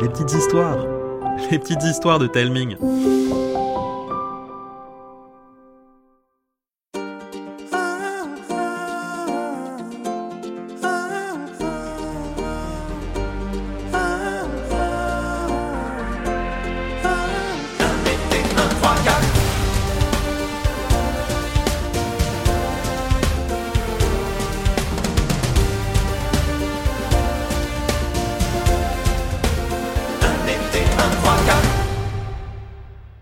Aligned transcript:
Les 0.00 0.08
petites 0.08 0.32
histoires. 0.32 0.78
Les 1.50 1.58
petites 1.60 1.84
histoires 1.84 2.18
de 2.18 2.26
Telming. 2.26 2.76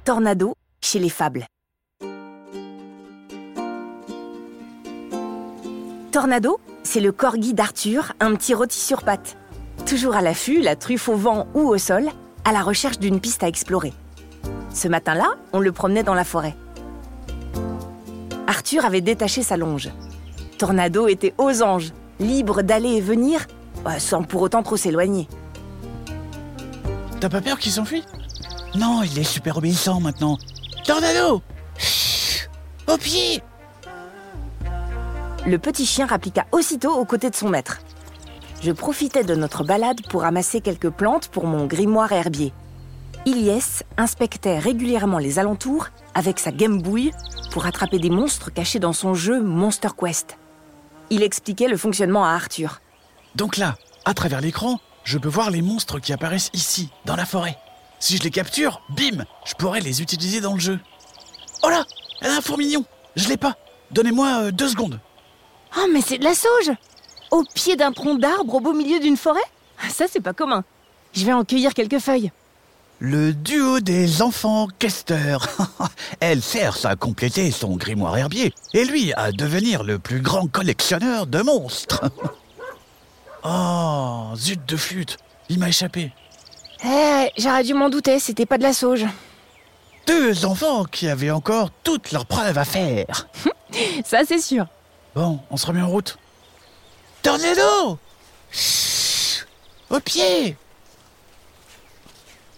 Tornado 0.05 0.55
chez 0.83 0.99
les 0.99 1.09
fables. 1.09 1.47
Tornado, 6.11 6.59
c'est 6.83 6.99
le 6.99 7.13
corgi 7.13 7.55
d'Arthur, 7.55 8.13
un 8.19 8.35
petit 8.35 8.53
rôti 8.53 8.81
sur 8.81 9.05
pattes. 9.05 9.37
Toujours 9.87 10.17
à 10.17 10.21
l'affût, 10.21 10.61
la 10.61 10.75
truffe 10.75 11.09
au 11.09 11.15
vent 11.15 11.47
ou 11.55 11.69
au 11.69 11.79
sol, 11.79 12.09
à 12.45 12.51
la 12.51 12.63
recherche 12.63 12.99
d'une 12.99 13.21
piste 13.21 13.45
à 13.45 13.47
explorer. 13.47 13.93
Ce 14.75 14.89
matin-là, 14.89 15.37
on 15.53 15.61
le 15.61 15.71
promenait 15.71 16.03
dans 16.03 16.15
la 16.15 16.25
forêt. 16.25 16.57
Arthur 18.49 18.85
avait 18.85 19.03
détaché 19.03 19.45
sa 19.45 19.57
longe. 19.57 19.89
Tornado 20.59 21.07
était 21.07 21.33
aux 21.39 21.63
anges, 21.63 21.93
libre 22.19 22.63
d'aller 22.63 22.97
et 22.97 23.01
venir, 23.01 23.47
bah, 23.85 24.01
sans 24.01 24.25
pour 24.25 24.43
autant 24.43 24.65
trop 24.65 24.77
s'éloigner. 24.77 25.29
T'as 27.21 27.29
pas 27.29 27.41
peur 27.41 27.61
qu'il 27.61 27.71
s'enfuit 27.71 28.03
Non, 28.75 29.03
il 29.03 29.19
est 29.19 29.25
super 29.25 29.59
obéissant 29.59 30.01
maintenant. 30.01 30.39
Tornado 30.85 31.43
Chut 31.77 32.49
Au 32.89 32.97
pied 32.97 33.43
Le 35.47 35.59
petit 35.59 35.85
chien 35.85 36.07
rappliqua 36.07 36.47
aussitôt 36.53 36.95
aux 36.95 37.05
côtés 37.05 37.29
de 37.29 37.35
son 37.35 37.51
maître. 37.51 37.81
Je 38.63 38.73
profitais 38.73 39.25
de 39.25 39.35
notre 39.35 39.65
balade 39.65 40.01
pour 40.09 40.23
ramasser 40.23 40.61
quelques 40.61 40.89
plantes 40.89 41.29
pour 41.29 41.47
mon 41.47 41.67
grimoire 41.67 42.13
herbier. 42.13 42.55
Ilyes 43.27 43.85
inspectait 43.99 44.59
régulièrement 44.59 45.19
les 45.19 45.39
alentours 45.39 45.89
avec 46.15 46.39
sa 46.39 46.51
gambouille 46.51 47.13
pour 47.53 47.67
attraper 47.67 47.99
des 47.99 48.11
monstres 48.11 48.53
cachés 48.53 48.79
dans 48.79 48.93
son 48.93 49.15
jeu 49.15 49.43
Monster 49.43 49.91
Quest. 49.99 50.39
Il 51.11 51.23
expliquait 51.23 51.69
le 51.69 51.77
fonctionnement 51.77 52.25
à 52.25 52.31
Arthur. 52.31 52.81
Donc 53.35 53.59
là, 53.59 53.77
à 54.07 54.15
travers 54.15 54.41
l'écran, 54.41 54.81
je 55.05 55.19
peux 55.19 55.29
voir 55.29 55.51
les 55.51 55.63
monstres 55.63 55.99
qui 55.99 56.13
apparaissent 56.13 56.51
ici, 56.55 56.91
dans 57.05 57.17
la 57.17 57.27
forêt. 57.27 57.57
Si 58.03 58.17
je 58.17 58.25
les 58.25 58.33
capture, 58.33 58.83
bim, 58.89 59.25
je 59.45 59.55
pourrais 59.55 59.79
les 59.79 60.03
utiliser 60.03 60.41
dans 60.41 60.55
le 60.55 60.59
jeu. 60.59 60.81
Oh 61.63 61.69
là 61.69 61.85
Elle 62.21 62.33
a 62.33 62.39
un 62.39 62.41
fourmignon 62.41 62.85
Je 63.15 63.29
l'ai 63.29 63.37
pas 63.37 63.57
Donnez-moi 63.93 64.27
euh, 64.41 64.51
deux 64.51 64.67
secondes. 64.67 64.99
Oh, 65.79 65.87
mais 65.93 66.01
c'est 66.01 66.19
de 66.19 66.25
la 66.25 66.35
sauge 66.35 66.73
Au 67.31 67.45
pied 67.55 67.77
d'un 67.77 67.93
tronc 67.93 68.17
d'arbre 68.17 68.57
au 68.57 68.61
beau 68.61 68.73
milieu 68.73 68.99
d'une 68.99 69.17
forêt? 69.17 69.39
Ça, 69.89 70.07
c'est 70.11 70.21
pas 70.21 70.33
commun. 70.33 70.65
Je 71.13 71.25
vais 71.25 71.33
en 71.33 71.45
cueillir 71.45 71.75
quelques 71.75 72.01
feuilles. 72.01 72.33
Le 72.99 73.33
duo 73.33 73.79
des 73.79 74.21
enfants 74.21 74.67
questeurs. 74.81 75.47
Elle 76.19 76.43
sert 76.43 76.85
à 76.85 76.97
compléter 76.97 77.53
son 77.53 77.77
grimoire 77.77 78.17
herbier 78.17 78.53
et 78.75 78.85
lui 78.85 79.13
à 79.13 79.31
devenir 79.31 79.85
le 79.85 80.01
plus 80.01 80.21
grand 80.21 80.49
collectionneur 80.49 81.29
de 81.29 81.41
monstres. 81.41 82.03
oh, 83.45 84.33
zut 84.35 84.67
de 84.67 84.77
flûte, 84.77 85.19
il 85.49 85.61
m'a 85.61 85.69
échappé. 85.69 86.13
Eh, 86.85 87.31
j'aurais 87.39 87.63
dû 87.65 87.75
m'en 87.75 87.89
douter, 87.89 88.19
c'était 88.19 88.47
pas 88.47 88.59
de 88.59 88.63
la 88.63 88.73
sauge. 88.73 89.07
Deux 90.07 90.45
enfants 90.45 90.85
qui 90.85 91.09
avaient 91.09 91.31
encore 91.31 91.71
toutes 91.85 92.11
leurs 92.11 92.27
preuves 92.27 92.59
à 92.59 92.65
faire. 92.65 93.29
Ça, 94.05 94.23
c'est 94.27 94.41
sûr. 94.41 94.67
Bon, 95.15 95.41
on 95.51 95.57
se 95.57 95.67
remet 95.67 95.81
en 95.81 95.89
route. 95.89 96.19
Tornado 97.23 97.99
Chut 98.51 99.47
Au 99.91 100.01
pied 100.01 100.57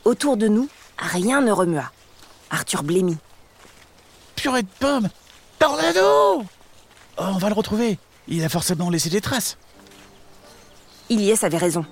Autour 0.04 0.36
de 0.36 0.48
nous, 0.48 0.68
rien 0.98 1.42
ne 1.42 1.52
remua. 1.52 1.90
Arthur 2.50 2.82
blêmit. 2.82 3.18
Purée 4.36 4.62
de 4.62 4.68
pommes 4.78 5.08
Tornado 5.58 6.44
Oh, 7.16 7.22
on 7.22 7.38
va 7.38 7.48
le 7.48 7.54
retrouver. 7.54 7.98
Il 8.26 8.42
a 8.42 8.48
forcément 8.48 8.90
laissé 8.90 9.10
des 9.10 9.20
traces. 9.20 9.58
Ilyes 11.10 11.44
avait 11.44 11.58
raison. 11.58 11.84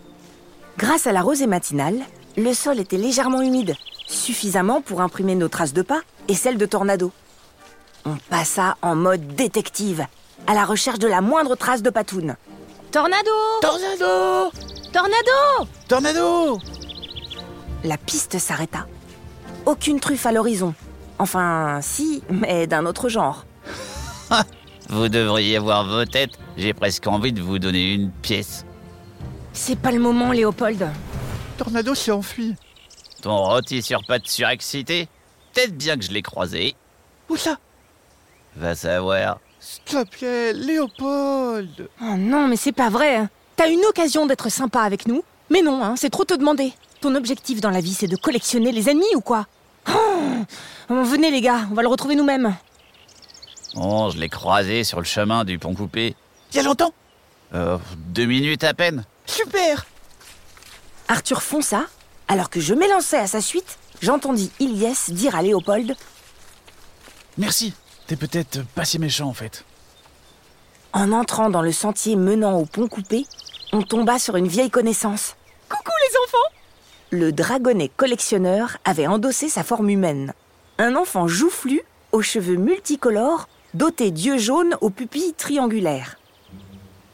Grâce 0.79 1.07
à 1.07 1.13
la 1.13 1.21
rosée 1.21 1.47
matinale, 1.47 2.01
le 2.37 2.55
sol 2.55 2.79
était 2.81 2.97
légèrement 2.97 3.43
humide, 3.43 3.75
suffisamment 4.07 4.81
pour 4.81 5.01
imprimer 5.01 5.35
nos 5.35 5.49
traces 5.49 5.73
de 5.73 5.83
pas 5.83 6.01
et 6.29 6.35
celles 6.35 6.59
de 6.59 6.67
Tornado. 6.67 7.13
On 8.05 8.17
passa 8.31 8.77
en 8.83 8.97
mode 8.97 9.35
détective, 9.37 10.07
à 10.47 10.55
la 10.55 10.65
recherche 10.65 10.99
de 10.99 11.09
la 11.09 11.21
moindre 11.21 11.55
trace 11.55 11.83
de 11.83 11.91
patoune. 11.91 12.37
Tornado 12.91 13.31
Tornado 13.61 14.51
Tornado 14.93 15.69
Tornado 15.89 16.59
La 17.85 17.97
piste 17.97 18.39
s'arrêta. 18.39 18.87
Aucune 19.65 20.01
truffe 20.01 20.27
à 20.27 20.33
l'horizon. 20.33 20.75
Enfin, 21.19 21.79
si, 21.81 22.23
mais 22.29 22.67
d'un 22.67 22.85
autre 22.85 23.09
genre. 23.09 23.45
Vous 24.89 25.09
devriez 25.09 25.59
voir 25.59 25.87
vos 25.87 26.05
têtes. 26.05 26.33
J'ai 26.57 26.75
presque 26.75 27.07
envie 27.07 27.33
de 27.33 27.41
vous 27.41 27.59
donner 27.59 27.95
une 27.95 28.11
pièce. 28.11 28.67
C'est 29.53 29.79
pas 29.79 29.93
le 29.93 30.01
moment, 30.01 30.33
Léopold. 30.33 30.91
Tornado 31.63 31.95
s'est 31.95 32.11
enfui. 32.11 32.55
Ton 33.23 33.37
rôti 33.37 33.83
sur 33.83 34.05
pattes 34.07 34.27
surexcité 34.27 35.09
Peut-être 35.53 35.77
bien 35.77 35.97
que 35.97 36.03
je 36.05 36.11
l'ai 36.11 36.23
croisé. 36.23 36.75
Où 37.29 37.37
ça? 37.37 37.57
Va 38.57 38.75
savoir. 38.75 39.39
S'il 39.61 39.83
te 39.85 40.05
plaît, 40.05 40.53
Léopold 40.55 41.89
Oh 42.01 42.15
non, 42.17 42.49
mais 42.49 42.57
c'est 42.57 42.73
pas 42.73 42.89
vrai. 42.91 43.17
hein. 43.17 43.31
T'as 43.55 43.69
une 43.69 43.85
occasion 43.85 44.27
d'être 44.27 44.49
sympa 44.49 44.81
avec 44.81 45.07
nous, 45.07 45.23
mais 45.51 45.63
non, 45.63 45.85
hein, 45.85 45.95
c'est 45.97 46.11
trop 46.11 46.25
te 46.25 46.35
demander. 46.35 46.73
Ton 47.01 47.15
objectif 47.15 47.61
dans 47.61 47.71
la 47.71 47.81
vie, 47.81 47.95
c'est 47.95 48.09
de 48.09 48.17
collectionner 48.17 48.73
les 48.73 48.89
ennemis 48.91 49.15
ou 49.15 49.21
quoi? 49.21 49.47
Oh 49.89 50.45
Venez 50.89 51.31
les 51.31 51.41
gars, 51.43 51.67
on 51.71 51.75
va 51.75 51.83
le 51.83 51.89
retrouver 51.89 52.17
nous-mêmes. 52.17 52.55
Bon, 53.75 54.11
je 54.11 54.19
l'ai 54.19 54.29
croisé 54.29 54.83
sur 54.85 54.99
le 54.99 55.05
chemin 55.07 55.45
du 55.45 55.59
pont 55.59 55.75
coupé. 55.75 56.17
Il 56.53 56.57
y 56.57 56.61
a 56.61 56.63
longtemps? 56.65 56.93
Euh, 57.55 57.79
deux 57.97 58.25
minutes 58.27 58.65
à 58.65 58.75
peine. 58.75 59.05
Super 59.27 59.87
Arthur 61.09 61.43
fonça, 61.43 61.87
alors 62.29 62.51
que 62.51 62.61
je 62.61 62.75
m'élançais 62.75 63.19
à 63.19 63.27
sa 63.27 63.41
suite, 63.41 63.79
j'entendis 64.01 64.51
Ilyes 64.61 64.95
dire 65.09 65.35
à 65.37 65.43
Léopold 65.43 65.95
Merci. 67.39 67.75
T'es 68.07 68.17
peut-être 68.17 68.65
pas 68.75 68.85
si 68.85 68.99
méchant 68.99 69.29
en 69.29 69.33
fait. 69.33 69.65
En 70.93 71.13
entrant 71.13 71.49
dans 71.49 71.63
le 71.63 71.73
sentier 71.73 72.17
menant 72.17 72.59
au 72.59 72.67
pont 72.67 72.89
coupé, 72.89 73.25
on 73.73 73.83
tomba 73.83 74.19
sur 74.19 74.37
une 74.37 74.49
vieille 74.49 74.71
connaissance. 74.71 75.37
Coucou 75.69 75.93
les 76.11 76.17
enfants 76.19 76.57
Le 77.11 77.33
dragonnet 77.33 77.91
collectionneur 77.97 78.77
avait 78.85 79.07
endossé 79.07 79.49
sa 79.49 79.63
forme 79.63 79.89
humaine. 79.89 80.35
Un 80.79 80.97
enfant 80.97 81.29
joufflu, 81.29 81.81
aux 82.11 82.23
cheveux 82.23 82.57
multicolores, 82.57 83.49
doté 83.73 84.11
d'yeux 84.11 84.39
jaunes 84.39 84.77
aux 84.83 84.91
pupilles 84.91 85.33
triangulaires. 85.35 86.19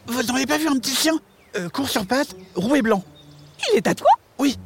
Vous 0.06 0.22
n'avez 0.22 0.46
pas 0.46 0.58
vu 0.58 0.66
un 0.66 0.78
petit 0.78 0.94
chien? 0.94 1.20
Euh, 1.56 1.68
Court 1.68 1.88
sur 1.88 2.06
pattes, 2.06 2.34
roux 2.56 2.74
et 2.74 2.82
blanc. 2.82 3.04
Il 3.70 3.76
est 3.76 3.86
à 3.86 3.94
toi 3.94 4.10
Oui. 4.38 4.58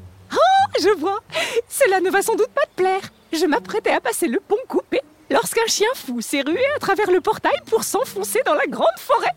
Je 0.81 0.89
vois. 0.99 1.21
Cela 1.69 2.01
ne 2.01 2.11
va 2.11 2.23
sans 2.23 2.35
doute 2.35 2.49
pas 2.49 2.63
te 2.63 2.77
plaire. 2.77 3.03
Je 3.33 3.45
m'apprêtais 3.47 3.91
à 3.91 4.01
passer 4.01 4.27
le 4.27 4.41
pont 4.41 4.57
coupé 4.69 5.01
lorsqu'un 5.31 5.67
chien 5.67 5.89
fou 5.95 6.21
s'est 6.21 6.43
rué 6.43 6.65
à 6.77 6.79
travers 6.79 7.11
le 7.11 7.21
portail 7.21 7.57
pour 7.67 7.85
s'enfoncer 7.85 8.41
dans 8.45 8.55
la 8.55 8.67
grande 8.67 8.99
forêt. 8.99 9.35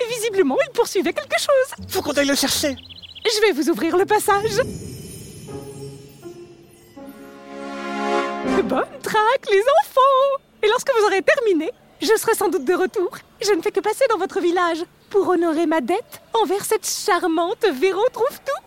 Et 0.00 0.08
visiblement, 0.14 0.56
il 0.66 0.72
poursuivait 0.72 1.12
quelque 1.12 1.38
chose. 1.38 1.86
Faut 1.88 2.02
qu'on 2.02 2.12
aille 2.12 2.26
le 2.26 2.34
chercher. 2.34 2.76
Je 3.24 3.40
vais 3.42 3.52
vous 3.52 3.70
ouvrir 3.70 3.96
le 3.96 4.06
passage. 4.06 4.60
Bonne 8.64 8.84
traque, 9.02 9.50
les 9.50 9.62
enfants 9.82 10.42
Et 10.62 10.68
lorsque 10.68 10.90
vous 10.96 11.06
aurez 11.06 11.22
terminé, 11.22 11.70
je 12.00 12.14
serai 12.16 12.34
sans 12.34 12.48
doute 12.48 12.64
de 12.64 12.74
retour. 12.74 13.10
Je 13.42 13.52
ne 13.52 13.62
fais 13.62 13.72
que 13.72 13.80
passer 13.80 14.04
dans 14.10 14.18
votre 14.18 14.40
village 14.40 14.84
pour 15.08 15.28
honorer 15.28 15.66
ma 15.66 15.80
dette 15.80 16.20
envers 16.34 16.64
cette 16.64 16.86
charmante 16.86 17.64
Véro 17.64 18.02
Trouve-Tout. 18.12 18.59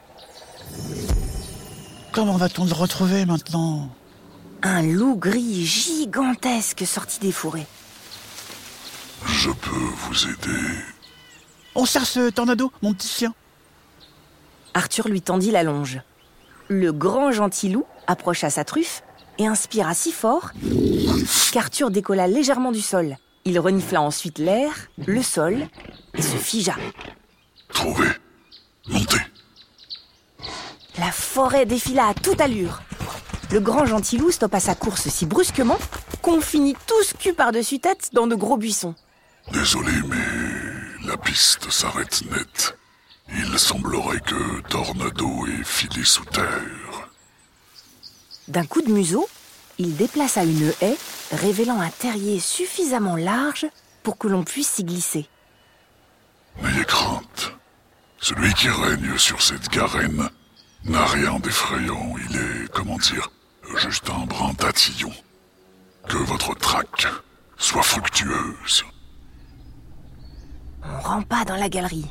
Comment 2.13 2.37
va-t-on 2.37 2.65
le 2.65 2.73
retrouver 2.73 3.25
maintenant 3.25 3.89
Un 4.61 4.83
loup 4.83 5.15
gris 5.15 5.65
gigantesque 5.65 6.85
sortit 6.85 7.19
des 7.19 7.31
fourrés. 7.31 7.65
Je 9.25 9.49
peux 9.49 9.69
vous 9.71 10.25
aider. 10.25 10.77
On 11.73 11.85
cherche 11.85 12.17
euh, 12.17 12.29
Tornado, 12.29 12.71
mon 12.83 12.93
petit 12.93 13.07
chien. 13.07 13.33
Arthur 14.75 15.07
lui 15.07 15.23
tendit 15.23 15.49
la 15.49 15.63
longe. 15.63 16.01
Le 16.67 16.93
grand 16.93 17.31
gentil 17.31 17.69
loup 17.69 17.85
approcha 18.05 18.51
sa 18.51 18.63
truffe 18.63 19.01
et 19.39 19.47
inspira 19.47 19.95
si 19.95 20.11
fort 20.11 20.51
qu'Arthur 21.51 21.89
décolla 21.89 22.27
légèrement 22.27 22.71
du 22.71 22.81
sol. 22.81 23.17
Il 23.43 23.59
renifla 23.59 24.01
ensuite 24.01 24.37
l'air, 24.37 24.71
le 25.03 25.23
sol, 25.23 25.67
et 26.13 26.21
se 26.21 26.37
figea. 26.37 26.75
Trouvé. 27.69 28.07
Montez. 28.87 29.32
La 30.99 31.11
forêt 31.11 31.65
défila 31.65 32.07
à 32.07 32.13
toute 32.13 32.39
allure. 32.39 32.81
Le 33.51 33.59
grand 33.59 33.85
gentilou 33.85 34.31
stoppa 34.31 34.59
sa 34.59 34.75
course 34.75 35.09
si 35.09 35.25
brusquement 35.25 35.79
qu'on 36.21 36.39
finit 36.39 36.75
tous 36.87 37.13
cul 37.19 37.33
par-dessus 37.33 37.79
tête 37.79 38.09
dans 38.13 38.27
de 38.27 38.35
gros 38.35 38.57
buissons. 38.57 38.95
Désolé, 39.51 39.91
mais 40.07 41.07
la 41.07 41.17
piste 41.17 41.69
s'arrête 41.71 42.23
net. 42.31 42.77
Il 43.29 43.57
semblerait 43.57 44.19
que 44.19 44.61
Tornado 44.69 45.47
ait 45.47 45.63
filé 45.63 46.03
sous 46.03 46.25
terre. 46.25 47.09
D'un 48.47 48.65
coup 48.65 48.81
de 48.81 48.91
museau, 48.91 49.27
il 49.79 49.95
déplaça 49.95 50.43
une 50.43 50.71
haie, 50.81 50.97
révélant 51.31 51.79
un 51.79 51.89
terrier 51.89 52.39
suffisamment 52.39 53.15
large 53.15 53.65
pour 54.03 54.17
que 54.17 54.27
l'on 54.27 54.43
puisse 54.43 54.69
s'y 54.69 54.83
glisser. 54.83 55.27
N'ayez 56.61 56.85
crainte. 56.85 57.53
Celui 58.19 58.53
qui 58.53 58.69
règne 58.69 59.17
sur 59.17 59.41
cette 59.41 59.69
garenne 59.69 60.29
n'a 60.85 61.05
rien 61.05 61.39
d'effrayant. 61.39 62.15
Il 62.29 62.35
est, 62.35 62.71
comment 62.73 62.97
dire, 62.97 63.31
juste 63.77 64.09
un 64.09 64.25
brin 64.25 64.53
tatillon. 64.53 65.11
Que 66.07 66.17
votre 66.17 66.53
traque 66.55 67.07
soit 67.57 67.83
fructueuse. 67.83 68.83
On 70.83 70.99
rampa 70.99 71.45
dans 71.45 71.55
la 71.55 71.69
galerie. 71.69 72.05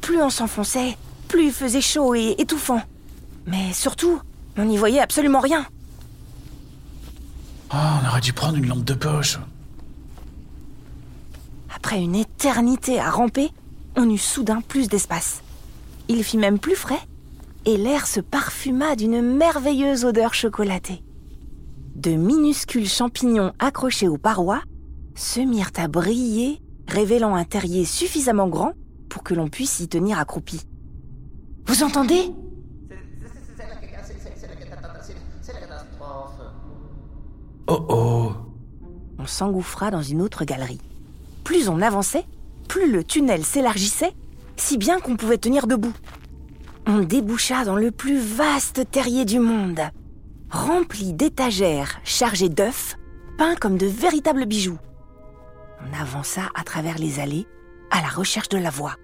Plus 0.00 0.20
on 0.20 0.30
s'enfonçait, 0.30 0.96
plus 1.28 1.46
il 1.46 1.52
faisait 1.52 1.80
chaud 1.80 2.14
et 2.14 2.34
étouffant. 2.38 2.82
Mais 3.46 3.72
surtout, 3.72 4.20
on 4.56 4.64
n'y 4.64 4.76
voyait 4.76 5.00
absolument 5.00 5.40
rien. 5.40 5.66
Ah, 7.70 8.00
on 8.02 8.08
aurait 8.08 8.20
dû 8.20 8.32
prendre 8.32 8.58
une 8.58 8.66
lampe 8.66 8.84
de 8.84 8.94
poche. 8.94 9.38
Après 11.74 12.00
une 12.00 12.16
éternité 12.16 13.00
à 13.00 13.10
ramper, 13.10 13.50
on 13.96 14.10
eut 14.10 14.18
soudain 14.18 14.60
plus 14.60 14.88
d'espace. 14.88 15.42
Il 16.08 16.24
fit 16.24 16.36
même 16.36 16.58
plus 16.58 16.76
frais, 16.76 17.00
et 17.66 17.76
l'air 17.76 18.06
se 18.06 18.20
parfuma 18.20 18.96
d'une 18.96 19.20
merveilleuse 19.20 20.04
odeur 20.04 20.34
chocolatée. 20.34 21.02
De 21.94 22.12
minuscules 22.12 22.88
champignons 22.88 23.52
accrochés 23.58 24.08
aux 24.08 24.18
parois 24.18 24.62
se 25.14 25.40
mirent 25.40 25.72
à 25.76 25.88
briller, 25.88 26.62
révélant 26.88 27.34
un 27.34 27.44
terrier 27.44 27.84
suffisamment 27.84 28.48
grand 28.48 28.72
pour 29.08 29.22
que 29.22 29.34
l'on 29.34 29.48
puisse 29.48 29.80
y 29.80 29.88
tenir 29.88 30.18
accroupi. 30.18 30.62
Vous 31.66 31.82
entendez? 31.82 32.32
Oh 37.66 37.86
oh 37.88 38.32
On 39.18 39.26
s'engouffra 39.26 39.90
dans 39.90 40.02
une 40.02 40.22
autre 40.22 40.44
galerie. 40.44 40.80
Plus 41.44 41.68
on 41.68 41.80
avançait, 41.80 42.24
plus 42.68 42.90
le 42.90 43.04
tunnel 43.04 43.44
s'élargissait, 43.44 44.12
si 44.56 44.78
bien 44.78 45.00
qu'on 45.00 45.16
pouvait 45.16 45.38
tenir 45.38 45.66
debout. 45.66 45.92
On 46.92 47.02
déboucha 47.02 47.64
dans 47.64 47.76
le 47.76 47.92
plus 47.92 48.18
vaste 48.18 48.90
terrier 48.90 49.24
du 49.24 49.38
monde, 49.38 49.78
rempli 50.50 51.12
d'étagères 51.12 52.00
chargées 52.02 52.48
d'œufs, 52.48 52.96
peints 53.38 53.54
comme 53.54 53.78
de 53.78 53.86
véritables 53.86 54.44
bijoux. 54.44 54.80
On 55.80 56.00
avança 56.00 56.48
à 56.56 56.64
travers 56.64 56.98
les 56.98 57.20
allées, 57.20 57.46
à 57.92 58.00
la 58.02 58.08
recherche 58.08 58.48
de 58.48 58.58
la 58.58 58.70
voie. 58.70 58.96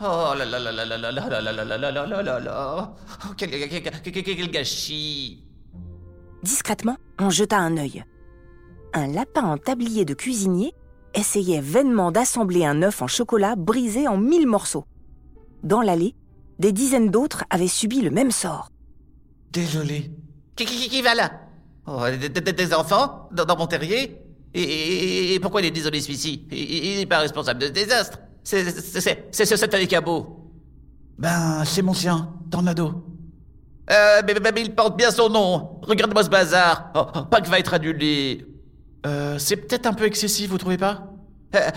Oh 0.00 0.34
là 0.38 0.44
là 0.44 0.60
là 0.60 0.70
là 0.70 0.84
là 0.84 0.96
là 0.96 1.10
là 1.10 1.30
là 1.30 1.40
là 1.40 1.64
là 1.64 1.90
là 1.90 2.06
là 2.06 2.22
là 2.22 2.38
là 2.38 2.94
Oh, 3.24 3.32
quel 3.36 4.50
gâchis 4.52 5.42
Discrètement, 6.44 6.96
on 7.18 7.28
jeta 7.28 7.58
un 7.58 7.76
œil. 7.76 8.04
Un 8.92 9.08
lapin 9.08 9.42
en 9.42 9.58
tablier 9.58 10.04
de 10.04 10.14
cuisinier 10.14 10.72
essayait 11.12 11.60
vainement 11.60 12.12
d'assembler 12.12 12.64
un 12.64 12.82
œuf 12.82 13.02
en 13.02 13.08
chocolat 13.08 13.56
brisé 13.56 14.06
en 14.06 14.16
mille 14.16 14.46
morceaux. 14.46 14.84
Dans 15.64 15.82
l'allée, 15.82 16.14
des 16.58 16.72
dizaines 16.72 17.10
d'autres 17.10 17.44
avaient 17.50 17.68
subi 17.68 18.00
le 18.00 18.10
même 18.10 18.30
sort. 18.30 18.70
Désolé. 19.52 20.10
qui, 20.56 20.64
qui, 20.66 20.88
qui- 20.88 21.02
va 21.02 21.14
là? 21.14 21.30
Oh, 21.86 22.02
des, 22.18 22.28
des- 22.28 22.52
des 22.52 22.74
enfants 22.74 23.28
dans, 23.32 23.44
dans 23.44 23.56
mon 23.56 23.66
terrier? 23.66 24.18
Et, 24.54 24.62
et- 24.62 25.34
et 25.34 25.40
pourquoi 25.40 25.60
il 25.60 25.66
est 25.66 25.70
désolé 25.70 26.00
celui-ci? 26.00 26.46
Il, 26.50 26.96
n'est 26.98 27.06
pas 27.06 27.18
responsable 27.18 27.60
de 27.60 27.66
ce 27.66 27.72
désastre. 27.72 28.18
C'est 28.42 28.64
c'est- 28.70 29.00
c'est- 29.00 29.28
c'est 29.32 29.44
ce 29.46 29.56
satané 29.56 29.86
cabot. 29.86 30.50
Ben, 31.18 31.64
c'est 31.64 31.82
mon 31.82 31.94
sien, 31.94 32.32
Tornado. 32.50 33.04
Euh, 33.90 34.22
mais, 34.26 34.34
mais- 34.42 34.52
mais 34.52 34.62
il 34.62 34.74
porte 34.74 34.96
bien 34.96 35.10
son 35.10 35.28
nom. 35.28 35.80
Regardez-moi 35.82 36.24
ce 36.24 36.30
bazar. 36.30 36.90
Oh, 36.94 37.04
oh, 37.14 37.22
pas 37.30 37.40
que 37.40 37.48
va 37.48 37.58
être 37.58 37.74
annulé. 37.74 38.46
Euh, 39.06 39.38
c'est 39.38 39.56
peut-être 39.56 39.86
un 39.86 39.92
peu 39.92 40.04
excessif, 40.04 40.48
vous 40.50 40.58
trouvez 40.58 40.78
pas? 40.78 41.13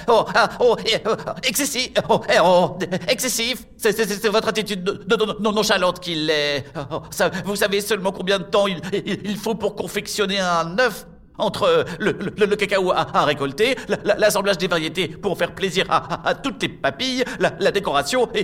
Oh, 0.08 0.26
ah, 0.36 0.50
oh, 0.60 0.76
eh, 0.86 0.98
oh, 1.06 1.12
excessif, 1.44 1.90
oh, 2.10 2.22
eh, 2.30 2.38
oh, 2.44 2.78
excessif. 3.08 3.64
C'est, 3.78 4.28
votre 4.30 4.48
attitude 4.50 4.84
de, 4.84 4.92
de- 4.92 5.16
de- 5.16 5.42
non- 5.42 5.52
nonchalante 5.52 6.00
qui 6.00 6.16
l'est. 6.16 6.66
Oh, 6.92 7.02
vous 7.46 7.56
savez 7.56 7.82
seulement 7.82 8.12
combien 8.12 8.40
de 8.40 8.44
temps 8.46 8.68
il, 8.68 8.80
il- 8.94 9.22
il 9.32 9.38
faut 9.38 9.56
pour 9.56 9.76
confectionner 9.76 10.40
un 10.40 10.78
œuf 10.80 11.06
entre 11.38 11.86
le, 12.00 12.12
le- 12.12 12.46
le 12.46 12.56
cacao 12.56 12.92
à, 12.92 13.26
récolter, 13.26 13.76
la- 13.88 13.98
la- 14.04 14.16
l'assemblage 14.16 14.58
des 14.58 14.68
variétés 14.68 15.08
pour 15.08 15.38
faire 15.38 15.54
plaisir 15.54 15.86
à, 15.90 16.28
à- 16.30 16.36
toutes 16.36 16.62
les 16.64 16.70
papilles, 16.70 17.24
la, 17.40 17.54
décoration 17.72 18.30
et, 18.34 18.44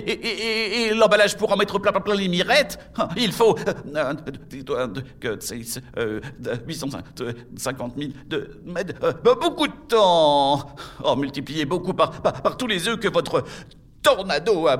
l'emballage 0.94 1.36
pour 1.36 1.52
en 1.52 1.56
mettre 1.56 1.78
plein, 1.78 1.92
plein, 1.92 2.00
plein 2.00 2.14
les 2.14 2.28
mirettes. 2.28 2.78
Il 3.16 3.32
faut 3.32 3.56
euh, 3.58 4.10
un, 4.10 4.14
deux, 4.14 4.76
un, 4.76 4.88
deux, 4.88 5.02
quatre, 5.20 5.42
six, 5.42 5.80
euh, 5.98 6.20
850 6.66 7.94
000 7.98 8.10
de 8.28 8.60
mètres. 8.64 8.94
euh, 9.02 9.12
beaucoup 9.34 9.66
de 9.66 9.72
temps. 9.88 10.74
Oh, 11.04 11.16
multipliez 11.16 11.64
beaucoup 11.64 11.94
par, 11.94 12.22
par, 12.22 12.56
tous 12.56 12.66
les 12.66 12.88
œufs 12.88 12.98
que 12.98 13.08
votre 13.08 13.44
tornado 14.02 14.66
a 14.68 14.76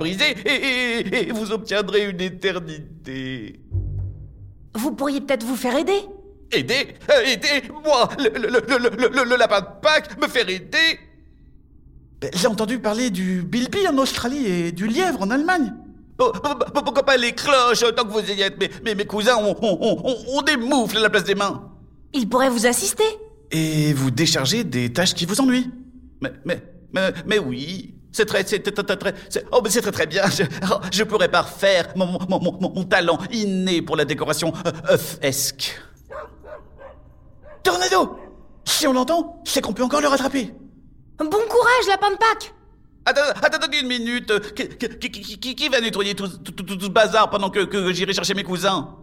et- 0.46 1.28
et 1.28 1.32
vous 1.32 1.50
obtiendrez 1.52 2.10
une 2.10 2.20
éternité. 2.20 3.60
Vous 4.75 4.93
pourriez 4.93 5.20
peut-être 5.20 5.44
vous 5.44 5.56
faire 5.56 5.76
aider 5.76 6.00
Aider 6.52 6.94
euh, 7.11 7.23
Aider 7.26 7.69
Moi 7.85 8.08
le, 8.19 8.29
le, 8.29 8.49
le, 8.49 8.61
le, 8.79 8.79
le- 8.96 9.08
le- 9.08 9.25
le 9.31 9.37
lapin 9.37 9.61
de 9.61 9.67
Pâques 9.82 10.20
Me 10.20 10.29
faire 10.29 10.49
aider 10.49 10.99
Ben, 12.20 12.31
J'ai 12.35 12.46
entendu 12.46 12.79
parler 12.79 13.11
du 13.11 13.43
bilby 13.43 13.87
en 13.88 13.96
Australie 13.99 14.46
et 14.46 14.73
du 14.73 14.87
lièvre 14.87 15.23
en 15.23 15.31
Allemagne. 15.31 15.73
Oh, 16.19 16.32
oh, 16.44 16.49
oh, 16.55 16.81
Pourquoi 16.82 17.05
pas 17.05 17.17
les 17.17 17.32
cloches 17.32 17.81
tant 17.96 18.05
que 18.05 18.12
vous 18.12 18.20
y 18.31 18.41
êtes? 18.43 18.55
Mais, 18.61 18.70
mais 18.85 18.94
mes 18.94 19.05
cousins 19.05 19.37
ont, 19.37 19.56
ont, 19.61 19.79
ont, 20.05 20.17
ont 20.38 20.43
des 20.43 20.56
moufles 20.56 20.99
à 20.99 21.00
la 21.00 21.11
place 21.11 21.25
des 21.25 21.35
mains 21.35 21.70
Il 22.12 22.29
pourrait 22.29 22.50
vous 22.50 22.67
assister. 22.67 23.02
Et 23.50 23.93
vous 23.93 24.11
déchargez 24.12 24.62
des 24.64 24.93
tâches 24.93 25.14
qui 25.14 25.26
vous 25.26 25.41
ennuient. 25.41 25.70
Mais, 26.20 26.32
mais, 26.44 26.62
mais, 26.93 27.12
mais 27.26 27.38
oui 27.38 27.91
c'est 28.12 28.26
très, 28.26 28.44
c'est 28.46 28.61
très, 28.61 28.70
très, 28.85 28.96
très, 28.96 29.12
c'est- 29.29 29.44
oh, 29.50 29.58
mais 29.64 29.70
c'est 29.70 29.81
très, 29.82 29.91
très 29.91 30.06
bien. 30.06 30.23
Je, 30.31 30.44
oh, 30.70 30.76
je 30.93 31.02
pourrais 31.02 31.29
parfaire 31.29 31.88
mon, 31.96 32.06
mon, 32.06 32.38
mon, 32.41 32.52
mon, 32.61 32.70
mon 32.73 32.85
talent 32.85 33.19
inné 33.32 33.82
pour 33.82 33.96
la 33.96 34.05
décoration 34.05 34.53
euh, 34.89 34.96
Si 38.67 38.86
on 38.86 38.93
l'entend, 38.93 39.43
c'est 39.44 39.60
qu'on 39.60 39.72
peut 39.72 39.82
encore 39.84 40.01
le 40.01 40.08
rattraper. 40.08 40.55
Bon 41.19 41.27
courage, 41.31 41.86
lapin 41.89 42.10
de 42.10 42.17
Pâques 42.17 42.55
Attends, 43.06 43.20
attends, 43.43 43.58
attendez 43.58 43.81
une 43.81 43.89
minute. 43.89 44.32
Qui, 44.55 44.69
qui, 44.69 45.10
qui, 45.10 45.39
qui- 45.39 45.55
qui 45.55 45.69
va 45.69 45.81
nettoyer 45.81 46.15
tout, 46.15 46.27
tout, 46.29 46.53
tout- 46.53 46.63
tout 46.77 46.81
ce 46.86 46.89
bazar 46.91 47.29
pendant 47.31 47.51
que, 47.51 47.60
que 47.65 47.93
j'irai 47.93 48.15
chercher 48.15 48.32
mes 48.34 48.43
cousins? 48.44 48.96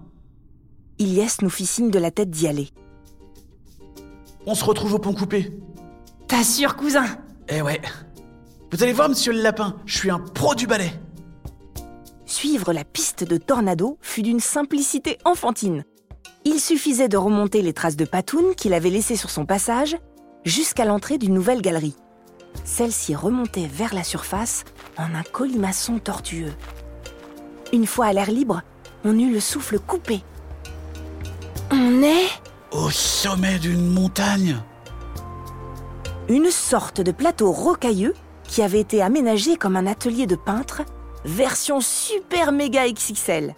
Ilyes 0.97 1.37
nous 1.43 1.49
fit 1.51 1.65
signe 1.67 1.91
de 1.91 1.99
la 1.99 2.09
tête 2.11 2.31
d'y 2.31 2.47
aller. 2.47 2.69
On 4.47 4.55
se 4.55 4.65
retrouve 4.65 4.95
au 4.95 4.99
pont 4.99 5.13
coupé. 5.13 5.51
T'assures, 6.27 6.75
cousin 6.75 7.05
Eh 7.47 7.61
ouais. 7.61 7.79
Vous 8.71 8.81
allez 8.81 8.93
voir, 8.93 9.09
monsieur 9.09 9.33
le 9.33 9.41
lapin, 9.41 9.75
je 9.85 9.97
suis 9.97 10.09
un 10.09 10.19
pro 10.19 10.55
du 10.55 10.65
ballet. 10.65 10.93
Suivre 12.25 12.73
la 12.73 12.83
piste 12.85 13.23
de 13.23 13.37
Tornado 13.37 13.97
fut 14.01 14.21
d'une 14.23 14.39
simplicité 14.39 15.17
enfantine. 15.25 15.83
Il 16.43 16.59
suffisait 16.59 17.07
de 17.07 17.17
remonter 17.17 17.61
les 17.61 17.73
traces 17.73 17.95
de 17.95 18.05
Patoun 18.05 18.55
qu'il 18.55 18.73
avait 18.73 18.89
laissées 18.89 19.15
sur 19.15 19.29
son 19.29 19.45
passage 19.45 19.95
jusqu'à 20.43 20.85
l'entrée 20.85 21.17
d'une 21.17 21.33
nouvelle 21.33 21.61
galerie. 21.61 21.95
Celle-ci 22.65 23.15
remontait 23.15 23.69
vers 23.71 23.93
la 23.93 24.03
surface 24.03 24.63
en 24.97 25.13
un 25.15 25.23
colimaçon 25.23 25.99
tortueux. 25.99 26.53
Une 27.71 27.85
fois 27.85 28.07
à 28.07 28.13
l'air 28.13 28.31
libre, 28.31 28.61
on 29.05 29.17
eut 29.17 29.31
le 29.31 29.39
souffle 29.39 29.79
coupé. 29.79 30.21
On 31.71 32.01
est 32.01 32.27
Au 32.71 32.89
sommet 32.89 33.59
d'une 33.59 33.85
montagne. 33.87 34.57
une 36.27 36.49
sorte 36.49 37.01
de 37.01 37.11
plateau 37.11 37.51
rocailleux 37.51 38.13
qui 38.43 38.61
avait 38.61 38.79
été 38.79 39.01
aménagé 39.01 39.55
comme 39.57 39.75
un 39.75 39.85
atelier 39.87 40.25
de 40.27 40.35
peintre, 40.35 40.81
version 41.23 41.81
super 41.81 42.51
méga 42.51 42.89
XXL. 42.89 43.55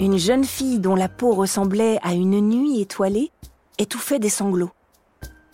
Une 0.00 0.16
jeune 0.16 0.44
fille 0.44 0.78
dont 0.78 0.94
la 0.94 1.08
peau 1.08 1.34
ressemblait 1.34 1.98
à 2.02 2.14
une 2.14 2.40
nuit 2.40 2.80
étoilée 2.80 3.32
étouffait 3.78 4.20
des 4.20 4.28
sanglots. 4.28 4.70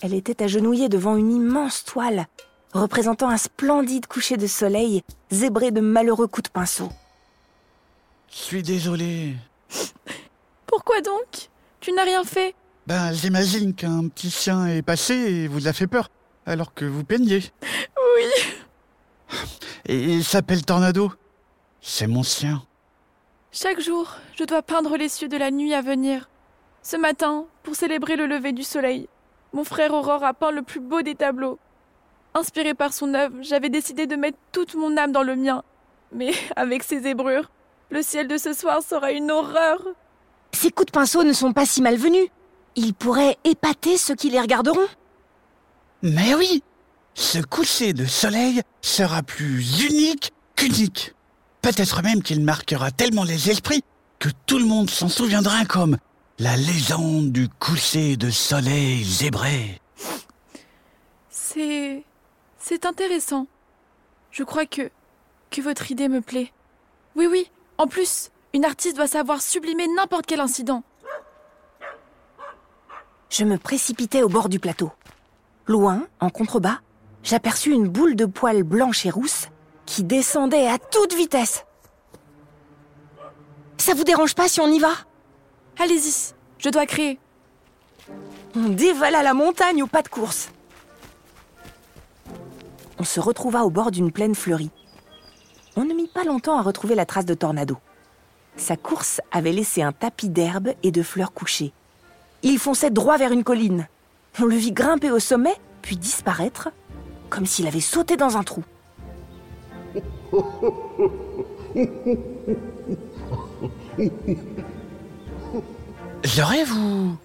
Elle 0.02 0.12
était 0.12 0.42
agenouillée 0.42 0.90
devant 0.90 1.16
une 1.16 1.32
immense 1.32 1.84
toile 1.84 2.26
représentant 2.74 3.30
un 3.30 3.38
splendide 3.38 4.06
coucher 4.06 4.36
de 4.36 4.46
soleil 4.46 5.02
zébré 5.30 5.70
de 5.70 5.80
malheureux 5.80 6.26
coups 6.26 6.50
de 6.50 6.52
pinceau. 6.52 6.90
Je 8.30 8.36
suis 8.36 8.62
désolé. 8.62 9.34
Pourquoi 10.66 11.00
donc? 11.00 11.48
Tu 11.80 11.92
n'as 11.92 12.04
rien 12.04 12.24
fait? 12.24 12.54
Ben, 12.86 13.12
j'imagine 13.12 13.74
qu'un 13.74 14.08
petit 14.08 14.30
chien 14.30 14.66
est 14.66 14.82
passé 14.82 15.14
et 15.14 15.48
vous 15.48 15.68
a 15.68 15.72
fait 15.72 15.86
peur, 15.86 16.10
alors 16.44 16.74
que 16.74 16.84
vous 16.84 17.04
peignez. 17.04 17.44
Oui. 18.16 19.38
Et 19.86 20.04
il 20.14 20.24
s'appelle 20.24 20.64
Tornado. 20.64 21.10
C'est 21.80 22.06
mon 22.06 22.22
chien. 22.22 22.62
Chaque 23.56 23.78
jour, 23.78 24.16
je 24.36 24.42
dois 24.42 24.62
peindre 24.62 24.96
les 24.96 25.08
cieux 25.08 25.28
de 25.28 25.36
la 25.36 25.52
nuit 25.52 25.74
à 25.74 25.80
venir. 25.80 26.28
Ce 26.82 26.96
matin, 26.96 27.46
pour 27.62 27.76
célébrer 27.76 28.16
le 28.16 28.26
lever 28.26 28.50
du 28.50 28.64
soleil, 28.64 29.08
mon 29.52 29.62
frère 29.62 29.94
Aurore 29.94 30.24
a 30.24 30.34
peint 30.34 30.50
le 30.50 30.62
plus 30.62 30.80
beau 30.80 31.02
des 31.02 31.14
tableaux. 31.14 31.60
Inspiré 32.34 32.74
par 32.74 32.92
son 32.92 33.14
œuvre, 33.14 33.36
j'avais 33.42 33.68
décidé 33.68 34.08
de 34.08 34.16
mettre 34.16 34.38
toute 34.50 34.74
mon 34.74 34.96
âme 34.96 35.12
dans 35.12 35.22
le 35.22 35.36
mien. 35.36 35.62
Mais 36.10 36.32
avec 36.56 36.82
ces 36.82 37.02
zébrures, 37.02 37.48
le 37.90 38.02
ciel 38.02 38.26
de 38.26 38.38
ce 38.38 38.52
soir 38.54 38.82
sera 38.82 39.12
une 39.12 39.30
horreur. 39.30 39.80
Ces 40.50 40.72
coups 40.72 40.86
de 40.86 40.90
pinceau 40.90 41.22
ne 41.22 41.32
sont 41.32 41.52
pas 41.52 41.64
si 41.64 41.80
malvenus. 41.80 42.26
Ils 42.74 42.92
pourraient 42.92 43.38
épater 43.44 43.98
ceux 43.98 44.16
qui 44.16 44.30
les 44.30 44.40
regarderont. 44.40 44.88
Mais 46.02 46.34
oui 46.34 46.64
Ce 47.14 47.38
coucher 47.38 47.92
de 47.92 48.04
soleil 48.04 48.62
sera 48.82 49.22
plus 49.22 49.84
unique 49.84 50.32
qu'unique. 50.56 51.14
Peut-être 51.64 52.02
même 52.02 52.22
qu'il 52.22 52.44
marquera 52.44 52.90
tellement 52.90 53.24
les 53.24 53.48
esprits 53.48 53.82
que 54.18 54.28
tout 54.44 54.58
le 54.58 54.66
monde 54.66 54.90
s'en 54.90 55.08
souviendra 55.08 55.64
comme 55.64 55.96
la 56.38 56.58
légende 56.58 57.32
du 57.32 57.48
coucher 57.48 58.18
de 58.18 58.28
soleil 58.28 59.02
zébré. 59.02 59.80
C'est. 61.30 62.04
C'est 62.58 62.84
intéressant. 62.84 63.46
Je 64.30 64.42
crois 64.42 64.66
que. 64.66 64.90
que 65.48 65.62
votre 65.62 65.90
idée 65.90 66.08
me 66.10 66.20
plaît. 66.20 66.52
Oui, 67.16 67.26
oui, 67.30 67.50
en 67.78 67.86
plus, 67.86 68.30
une 68.52 68.66
artiste 68.66 68.96
doit 68.96 69.06
savoir 69.06 69.40
sublimer 69.40 69.86
n'importe 69.88 70.26
quel 70.26 70.40
incident. 70.40 70.84
Je 73.30 73.44
me 73.44 73.56
précipitais 73.56 74.22
au 74.22 74.28
bord 74.28 74.50
du 74.50 74.60
plateau. 74.60 74.92
Loin, 75.66 76.06
en 76.20 76.28
contrebas, 76.28 76.80
j'aperçus 77.22 77.72
une 77.72 77.88
boule 77.88 78.16
de 78.16 78.26
poils 78.26 78.64
blanche 78.64 79.06
et 79.06 79.10
rousse 79.10 79.48
qui 79.86 80.04
descendait 80.04 80.68
à 80.68 80.78
toute 80.78 81.14
vitesse. 81.14 81.64
Ça 83.78 83.94
vous 83.94 84.04
dérange 84.04 84.34
pas 84.34 84.48
si 84.48 84.60
on 84.60 84.68
y 84.68 84.78
va? 84.78 84.92
Allez-y, 85.78 86.34
je 86.58 86.70
dois 86.70 86.86
créer. 86.86 87.18
On 88.56 88.68
dévala 88.68 89.22
la 89.22 89.34
montagne 89.34 89.82
au 89.82 89.86
pas 89.86 90.02
de 90.02 90.08
course. 90.08 90.50
On 92.98 93.04
se 93.04 93.20
retrouva 93.20 93.64
au 93.64 93.70
bord 93.70 93.90
d'une 93.90 94.12
plaine 94.12 94.34
fleurie. 94.34 94.70
On 95.76 95.84
ne 95.84 95.92
mit 95.92 96.06
pas 96.06 96.24
longtemps 96.24 96.56
à 96.56 96.62
retrouver 96.62 96.94
la 96.94 97.04
trace 97.04 97.26
de 97.26 97.34
Tornado. 97.34 97.76
Sa 98.56 98.76
course 98.76 99.20
avait 99.32 99.52
laissé 99.52 99.82
un 99.82 99.92
tapis 99.92 100.28
d'herbe 100.28 100.74
et 100.84 100.92
de 100.92 101.02
fleurs 101.02 101.32
couchées. 101.32 101.72
Il 102.42 102.58
fonçait 102.58 102.90
droit 102.90 103.16
vers 103.16 103.32
une 103.32 103.42
colline. 103.42 103.88
On 104.40 104.44
le 104.44 104.56
vit 104.56 104.72
grimper 104.72 105.10
au 105.10 105.18
sommet, 105.18 105.56
puis 105.82 105.96
disparaître, 105.96 106.70
comme 107.30 107.46
s'il 107.46 107.66
avait 107.66 107.80
sauté 107.80 108.16
dans 108.16 108.36
un 108.36 108.44
trou. 108.44 108.62
J'aurais 116.24 116.64
vous... 116.64 117.16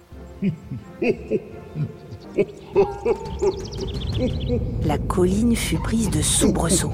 La 4.84 4.98
colline 4.98 5.56
fut 5.56 5.78
prise 5.78 6.10
de 6.10 6.22
soubresauts. 6.22 6.92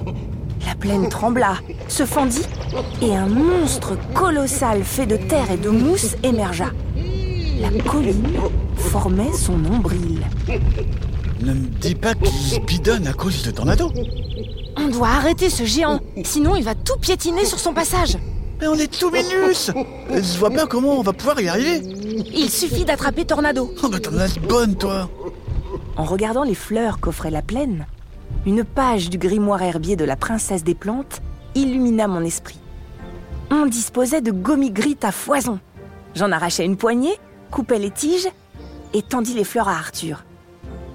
La 0.67 0.75
plaine 0.75 1.09
trembla, 1.09 1.57
se 1.89 2.05
fendit, 2.05 2.47
et 3.03 3.15
un 3.15 3.27
monstre 3.27 3.97
colossal 4.15 4.83
fait 4.85 5.07
de 5.07 5.17
terre 5.17 5.51
et 5.51 5.57
de 5.57 5.69
mousse 5.71 6.17
émergea. 6.23 6.71
La 7.61 7.71
colline 7.83 8.39
formait 8.77 9.33
son 9.33 9.59
nombril. 9.59 10.21
Ne 11.43 11.53
me 11.53 11.67
dis 11.81 11.95
pas 11.95 12.15
qu'il 12.15 12.65
bidonne 12.65 13.07
à 13.07 13.13
cause 13.13 13.43
de 13.43 13.51
Tornado. 13.51 13.91
On 14.87 14.89
doit 14.89 15.09
arrêter 15.09 15.51
ce 15.51 15.65
géant, 15.65 15.99
sinon 16.23 16.55
il 16.55 16.63
va 16.63 16.77
tout 16.77 16.97
piétiner 17.01 17.45
sur 17.45 17.59
son 17.59 17.75
passage. 17.75 18.19
Mais 18.61 18.69
on 18.69 18.75
est 18.75 18.87
tout 18.87 19.11
minus 19.11 19.73
Je 20.11 20.39
vois 20.39 20.51
pas 20.51 20.67
comment 20.67 21.01
on 21.01 21.03
va 21.03 21.13
pouvoir 21.13 21.41
y 21.41 21.49
arriver. 21.49 21.83
Il 22.33 22.49
suffit 22.49 22.85
d'attraper 22.85 23.25
Tornado. 23.25 23.75
Oh, 23.83 23.89
mais 23.91 23.99
t'en 23.99 24.17
as 24.17 24.39
bonne, 24.39 24.77
toi 24.77 25.11
En 25.97 26.05
regardant 26.05 26.45
les 26.45 26.55
fleurs 26.55 27.01
qu'offrait 27.01 27.33
la 27.33 27.43
plaine, 27.43 27.85
une 28.47 28.63
page 28.63 29.11
du 29.11 29.19
grimoire 29.19 29.61
herbier 29.61 29.97
de 29.97 30.05
la 30.05 30.15
princesse 30.15 30.63
des 30.63 30.77
plantes 30.77 31.21
illumina 31.57 32.07
mon 32.07 32.23
esprit. 32.23 32.61
On 33.51 33.67
disposait 33.67 34.21
de 34.21 34.31
gommigrite 34.31 35.05
à 35.05 35.11
foison. 35.11 35.59
J'en 36.15 36.31
arrachai 36.31 36.65
une 36.65 36.77
poignée, 36.77 37.19
coupais 37.51 37.81
les 37.81 37.91
tiges 37.91 38.29
et 38.95 39.03
tendis 39.03 39.35
les 39.35 39.43
fleurs 39.43 39.69
à 39.69 39.79
Arthur. 39.79 40.23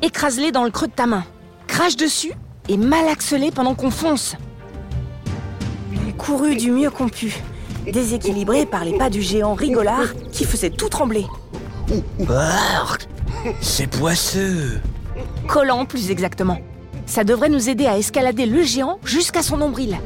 Écrase-les 0.01 0.53
dans 0.53 0.63
le 0.63 0.71
creux 0.71 0.87
de 0.87 0.93
ta 0.93 1.07
main, 1.07 1.25
crache 1.67 1.97
dessus 1.97 2.31
et 2.69 2.77
malaxe-les 2.77 3.51
pendant 3.51 3.75
qu'on 3.75 3.91
fonce. 3.91 4.35
Il 5.91 6.13
courut 6.15 6.55
du 6.55 6.71
mieux 6.71 6.89
qu'on 6.89 7.09
put, 7.09 7.35
déséquilibré 7.91 8.65
par 8.65 8.85
les 8.85 8.97
pas 8.97 9.09
du 9.09 9.21
géant 9.21 9.53
rigolard 9.53 10.13
qui 10.31 10.45
faisait 10.45 10.69
tout 10.69 10.89
trembler. 10.89 11.25
C'est 13.59 13.87
poisseux 13.87 14.79
Collant 15.47 15.85
plus 15.85 16.11
exactement. 16.11 16.59
Ça 17.05 17.23
devrait 17.23 17.49
nous 17.49 17.69
aider 17.69 17.87
à 17.87 17.97
escalader 17.97 18.45
le 18.45 18.63
géant 18.63 18.99
jusqu'à 19.03 19.41
son 19.41 19.57
nombril. 19.57 19.97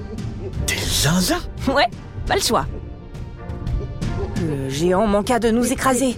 T'es 0.66 0.78
zinzin? 0.78 1.40
Ouais, 1.68 1.88
pas 2.26 2.36
le 2.36 2.42
choix. 2.42 2.66
Le 4.42 4.70
géant 4.70 5.06
manqua 5.06 5.40
de 5.40 5.52
nous 5.52 5.72
écraser. 5.72 6.16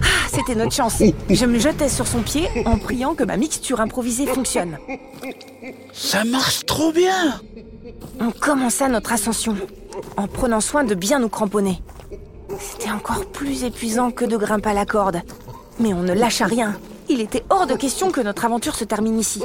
Ah, 0.00 0.21
c'était 0.32 0.54
notre 0.54 0.72
chance. 0.72 1.02
Je 1.28 1.46
me 1.46 1.58
jetais 1.58 1.88
sur 1.88 2.06
son 2.06 2.22
pied 2.22 2.48
en 2.64 2.78
priant 2.78 3.14
que 3.14 3.24
ma 3.24 3.36
mixture 3.36 3.80
improvisée 3.80 4.26
fonctionne. 4.26 4.78
Ça 5.92 6.24
marche 6.24 6.64
trop 6.64 6.92
bien 6.92 7.40
On 8.20 8.30
commença 8.30 8.88
notre 8.88 9.12
ascension, 9.12 9.56
en 10.16 10.26
prenant 10.26 10.60
soin 10.60 10.84
de 10.84 10.94
bien 10.94 11.18
nous 11.18 11.28
cramponner. 11.28 11.82
C'était 12.58 12.90
encore 12.90 13.26
plus 13.26 13.64
épuisant 13.64 14.10
que 14.10 14.24
de 14.24 14.36
grimper 14.36 14.70
à 14.70 14.74
la 14.74 14.86
corde. 14.86 15.22
Mais 15.78 15.94
on 15.94 16.02
ne 16.02 16.12
lâcha 16.12 16.46
rien. 16.46 16.76
Il 17.08 17.20
était 17.20 17.44
hors 17.50 17.66
de 17.66 17.74
question 17.74 18.10
que 18.10 18.20
notre 18.20 18.44
aventure 18.44 18.74
se 18.74 18.84
termine 18.84 19.18
ici. 19.18 19.42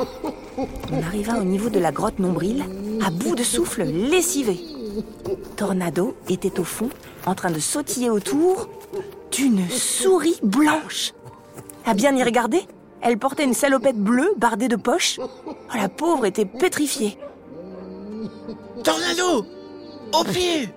On 0.92 1.02
arriva 1.04 1.38
au 1.40 1.44
niveau 1.44 1.70
de 1.70 1.80
la 1.80 1.92
grotte 1.92 2.20
nombril, 2.20 2.64
à 3.06 3.10
bout 3.10 3.36
de 3.36 3.44
souffle, 3.44 3.84
lessivé. 3.84 4.60
Tornado 5.56 6.16
était 6.30 6.60
au 6.60 6.64
fond, 6.64 6.90
en 7.26 7.36
train 7.36 7.52
de 7.52 7.60
sautiller 7.60 8.10
autour 8.10 8.70
d'une 9.32 9.68
souris 9.70 10.40
blanche. 10.44 11.14
À 11.86 11.94
bien 11.94 12.16
y 12.16 12.24
regarder, 12.24 12.66
elle 13.02 13.18
portait 13.18 13.44
une 13.44 13.54
salopette 13.54 13.98
bleue 13.98 14.34
bardée 14.38 14.68
de 14.68 14.76
poches. 14.76 15.20
Oh, 15.20 15.54
la 15.76 15.90
pauvre 15.90 16.26
était 16.26 16.46
pétrifiée. 16.46 17.18
Tornado 18.84 19.46
Au 20.14 20.24
pied 20.24 20.70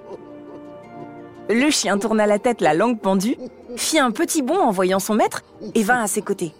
Le 1.49 1.71
chien 1.71 1.99
tourna 1.99 2.26
la 2.26 2.38
tête, 2.38 2.61
la 2.61 2.75
langue 2.75 3.00
pendue, 3.00 3.37
fit 3.76 3.99
un 3.99 4.11
petit 4.11 4.42
bond 4.42 4.59
en 4.59 4.71
voyant 4.71 4.99
son 4.99 5.14
maître 5.14 5.42
et 5.75 5.83
vint 5.83 6.02
à 6.02 6.07
ses 6.07 6.23
côtés. 6.23 6.52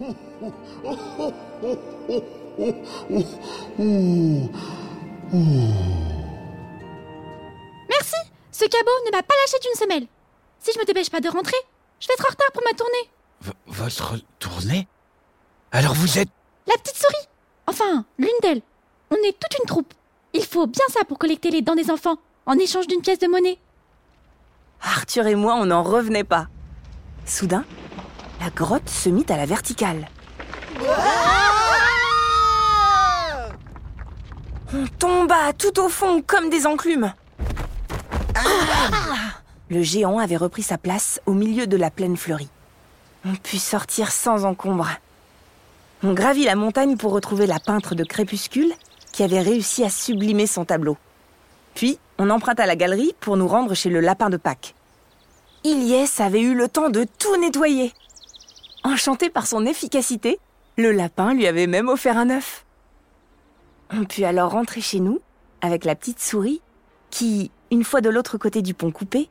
Merci 7.89 8.15
Ce 8.51 8.65
cabot 8.65 8.91
ne 9.05 9.11
m'a 9.11 9.23
pas 9.23 9.33
lâché 9.45 9.57
d'une 9.61 9.75
semelle. 9.75 10.07
Si 10.59 10.71
je 10.73 10.79
me 10.79 10.85
dépêche 10.85 11.09
pas 11.09 11.21
de 11.21 11.29
rentrer, 11.29 11.57
je 12.01 12.07
vais 12.07 12.13
être 12.13 12.25
en 12.25 12.31
retard 12.31 12.51
pour 12.53 12.63
ma 12.65 12.73
tournée. 12.77 13.09
V- 13.41 13.51
votre 13.67 14.15
tournée? 14.39 14.87
Alors 15.71 15.93
vous 15.93 16.19
êtes... 16.19 16.29
La 16.67 16.73
petite 16.73 16.97
souris 16.97 17.27
Enfin, 17.67 18.03
l'une 18.17 18.29
d'elles. 18.41 18.61
On 19.11 19.15
est 19.15 19.39
toute 19.39 19.57
une 19.59 19.65
troupe. 19.65 19.93
Il 20.33 20.45
faut 20.45 20.67
bien 20.67 20.85
ça 20.89 21.05
pour 21.05 21.17
collecter 21.17 21.49
les 21.51 21.61
dents 21.61 21.75
des 21.75 21.89
enfants, 21.91 22.17
en 22.45 22.57
échange 22.57 22.87
d'une 22.87 23.01
pièce 23.01 23.19
de 23.19 23.27
monnaie. 23.27 23.57
Arthur 24.81 25.27
et 25.27 25.35
moi, 25.35 25.55
on 25.55 25.67
n'en 25.67 25.83
revenait 25.83 26.23
pas. 26.25 26.47
Soudain, 27.25 27.63
la 28.41 28.49
grotte 28.49 28.89
se 28.89 29.09
mit 29.09 29.25
à 29.29 29.37
la 29.37 29.45
verticale. 29.45 30.09
On 34.73 34.87
tomba 34.99 35.53
tout 35.53 35.79
au 35.79 35.89
fond 35.89 36.21
comme 36.25 36.49
des 36.49 36.65
enclumes. 36.65 37.13
Ah 38.35 39.30
Le 39.71 39.83
géant 39.83 40.19
avait 40.19 40.35
repris 40.35 40.63
sa 40.63 40.77
place 40.77 41.21
au 41.25 41.31
milieu 41.31 41.65
de 41.65 41.77
la 41.77 41.89
plaine 41.89 42.17
fleurie. 42.17 42.49
On 43.23 43.33
put 43.35 43.57
sortir 43.57 44.11
sans 44.11 44.43
encombre. 44.43 44.89
On 46.03 46.11
gravit 46.11 46.43
la 46.43 46.55
montagne 46.55 46.97
pour 46.97 47.13
retrouver 47.13 47.47
la 47.47 47.57
peintre 47.57 47.95
de 47.95 48.03
crépuscule 48.03 48.73
qui 49.13 49.23
avait 49.23 49.39
réussi 49.39 49.85
à 49.85 49.89
sublimer 49.89 50.45
son 50.45 50.65
tableau. 50.65 50.97
Puis, 51.73 51.99
on 52.17 52.29
emprunta 52.29 52.65
la 52.65 52.75
galerie 52.75 53.15
pour 53.21 53.37
nous 53.37 53.47
rendre 53.47 53.73
chez 53.73 53.89
le 53.89 54.01
lapin 54.01 54.29
de 54.29 54.35
Pâques. 54.35 54.75
Ilyes 55.63 56.19
avait 56.19 56.41
eu 56.41 56.53
le 56.53 56.67
temps 56.67 56.89
de 56.89 57.05
tout 57.17 57.37
nettoyer. 57.37 57.93
Enchanté 58.83 59.29
par 59.29 59.47
son 59.47 59.65
efficacité, 59.65 60.37
le 60.75 60.91
lapin 60.91 61.33
lui 61.33 61.47
avait 61.47 61.67
même 61.67 61.87
offert 61.87 62.17
un 62.17 62.29
œuf. 62.29 62.65
On 63.89 64.03
put 64.03 64.25
alors 64.25 64.51
rentrer 64.51 64.81
chez 64.81 64.99
nous 64.99 65.21
avec 65.61 65.85
la 65.85 65.95
petite 65.95 66.19
souris 66.19 66.59
qui, 67.09 67.51
une 67.71 67.85
fois 67.85 68.01
de 68.01 68.09
l'autre 68.09 68.37
côté 68.37 68.61
du 68.61 68.73
pont 68.73 68.91
coupé, 68.91 69.29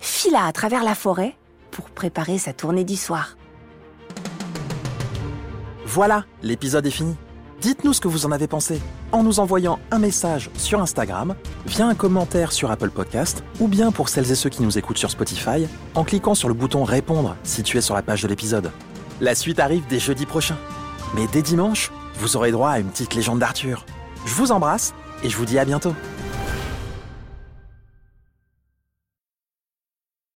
fila 0.00 0.46
à 0.46 0.52
travers 0.52 0.82
la 0.82 0.94
forêt 0.94 1.36
pour 1.70 1.90
préparer 1.90 2.38
sa 2.38 2.52
tournée 2.52 2.84
du 2.84 2.96
soir. 2.96 3.36
Voilà, 5.86 6.24
l'épisode 6.42 6.86
est 6.86 6.90
fini. 6.90 7.16
Dites-nous 7.60 7.92
ce 7.92 8.00
que 8.00 8.08
vous 8.08 8.26
en 8.26 8.32
avez 8.32 8.46
pensé 8.46 8.80
en 9.12 9.22
nous 9.22 9.40
envoyant 9.40 9.78
un 9.90 9.98
message 9.98 10.50
sur 10.56 10.80
Instagram, 10.80 11.34
via 11.66 11.86
un 11.86 11.94
commentaire 11.94 12.52
sur 12.52 12.70
Apple 12.70 12.90
Podcast, 12.90 13.42
ou 13.58 13.68
bien 13.68 13.90
pour 13.90 14.08
celles 14.08 14.30
et 14.30 14.34
ceux 14.34 14.50
qui 14.50 14.62
nous 14.62 14.78
écoutent 14.78 14.98
sur 14.98 15.10
Spotify, 15.10 15.66
en 15.94 16.04
cliquant 16.04 16.34
sur 16.34 16.48
le 16.48 16.54
bouton 16.54 16.84
Répondre 16.84 17.36
situé 17.42 17.80
sur 17.80 17.94
la 17.94 18.02
page 18.02 18.22
de 18.22 18.28
l'épisode. 18.28 18.70
La 19.20 19.34
suite 19.34 19.58
arrive 19.58 19.82
dès 19.88 19.98
jeudi 19.98 20.26
prochain. 20.26 20.56
Mais 21.14 21.26
dès 21.32 21.42
dimanche, 21.42 21.90
vous 22.18 22.36
aurez 22.36 22.52
droit 22.52 22.70
à 22.70 22.78
une 22.78 22.88
petite 22.88 23.14
légende 23.14 23.40
d'Arthur. 23.40 23.84
Je 24.24 24.34
vous 24.34 24.52
embrasse 24.52 24.94
et 25.24 25.28
je 25.28 25.36
vous 25.36 25.44
dis 25.44 25.58
à 25.58 25.64
bientôt. 25.64 25.94